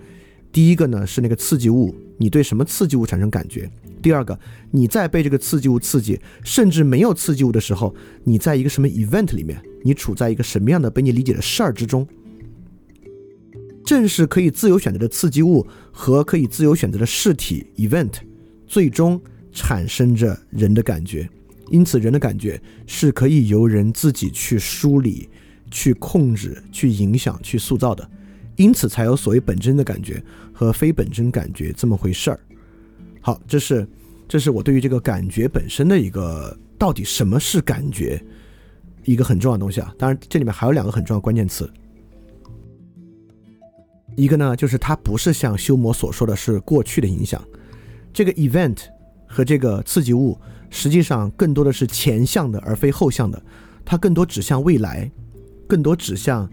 [0.57, 3.69] 第一个呢是那个刺激物，你对什么刺激物产生感觉？
[4.01, 4.39] 第二个，
[4.71, 9.61] 你在被这个刺激物刺激，甚至没有刺激物的时候，你在一个什么 event 里面？
[9.83, 12.07] 你处在一个什么样的被你理解的事儿之中？
[13.85, 18.13] 正是可以自由选择的刺激物和可以自由选择的事体 event，
[18.65, 21.29] 最终产生着人的感觉。
[21.69, 25.29] 因此，人的感觉是可以由人自己去梳理、
[25.69, 28.09] 去控制、去影响、去塑造的。
[28.57, 32.39] 因此才有所谓本真的感觉和非本真感觉这么回事儿。
[33.21, 33.87] 好，这是
[34.27, 38.21] 这是我对于这个感觉本身的一个到底什么是感觉
[39.03, 39.93] 一个很重要的东西啊。
[39.97, 41.69] 当然，这里面还有两个很重要关键词。
[44.15, 47.43] 一个呢，就是它不是像修魔所说的是过去的影响，
[48.11, 48.79] 这个 event
[49.27, 50.35] 和这个刺激物
[50.71, 53.39] 实际上更多的是前向的而非后向的，
[53.85, 55.11] 它更多指向未来，
[55.67, 56.49] 更多指向。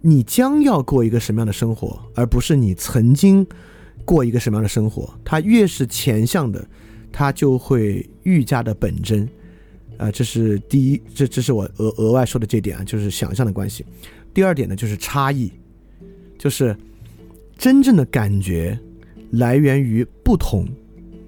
[0.00, 3.44] 你将要过一个什么样的生活，而不是你曾经
[4.04, 5.12] 过一个什么样的生活。
[5.24, 6.64] 它越是前向的，
[7.10, 9.28] 它就会愈加的本真。
[9.96, 13.84] 啊，这是第一，这这是我额额外说的这点啊，就是想象的关系。
[14.32, 15.52] 第二点呢，就是差异，
[16.38, 16.76] 就是
[17.56, 18.78] 真正的感觉
[19.32, 20.68] 来源于不同。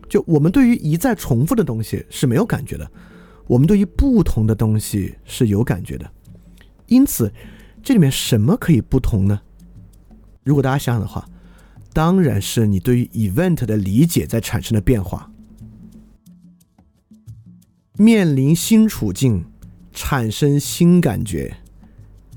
[0.08, 2.88] 就我们对于一再重复的东西是没有感觉的，
[3.48, 6.08] 我们对于不同的东西是有感觉的。
[6.86, 7.32] 因此。
[7.82, 9.40] 这里面什么可以不同呢？
[10.44, 11.28] 如果大家想想的话，
[11.92, 15.30] 当然是你对于 event 的理解在产生的变化。
[17.96, 19.44] 面临新处境，
[19.92, 21.54] 产生新感觉，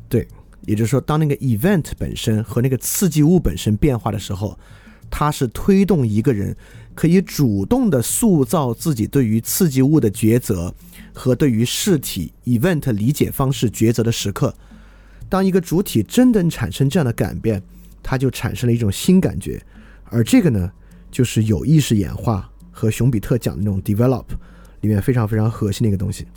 [0.09, 0.27] 对，
[0.65, 4.57] 也就是说，当那个 event 本身和那个刺激物本身变化的时候，
[5.09, 6.55] 它是推动一个人
[6.93, 10.73] 可以主动的塑造自己对于刺激物的抉择
[11.13, 14.53] 和对于事体 event 理解方式抉择的时刻。
[15.33, 17.59] 当一个主体真的产生这样的改变，
[18.03, 19.59] 它就产生了一种新感觉，
[20.03, 20.71] 而这个呢，
[21.09, 24.25] 就是有意识演化和熊彼特讲的那种 develop
[24.81, 26.27] 里面非常非常核心的一个东西。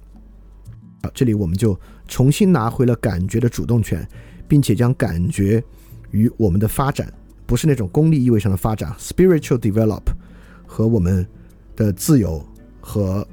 [1.02, 1.78] 好，这里我们就
[2.08, 4.08] 重新拿回了感觉的主动权，
[4.48, 5.62] 并且将感觉
[6.12, 7.12] 与我们的发展，
[7.44, 10.04] 不是那种功利意味上的发展 spiritual develop
[10.66, 11.28] 和我们
[11.76, 12.42] 的自由
[12.80, 13.28] 和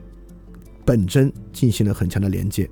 [0.84, 2.70] 本真进行了很强的连接。